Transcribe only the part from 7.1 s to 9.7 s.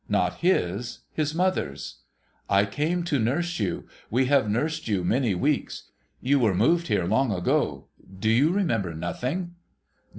ago. Do you remember nothing